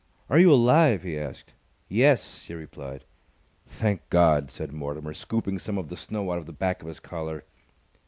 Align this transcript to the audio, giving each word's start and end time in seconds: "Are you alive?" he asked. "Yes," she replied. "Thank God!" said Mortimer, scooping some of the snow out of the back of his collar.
"Are 0.31 0.39
you 0.39 0.51
alive?" 0.51 1.03
he 1.03 1.15
asked. 1.19 1.53
"Yes," 1.87 2.39
she 2.41 2.55
replied. 2.55 3.05
"Thank 3.67 4.01
God!" 4.09 4.49
said 4.49 4.71
Mortimer, 4.71 5.13
scooping 5.13 5.59
some 5.59 5.77
of 5.77 5.89
the 5.89 5.95
snow 5.95 6.31
out 6.31 6.39
of 6.39 6.47
the 6.47 6.53
back 6.53 6.81
of 6.81 6.87
his 6.87 6.99
collar. 6.99 7.43